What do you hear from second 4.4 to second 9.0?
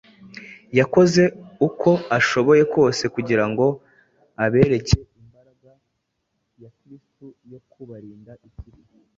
abereke imbaraga ya Kristo yo kubarinda ikibi.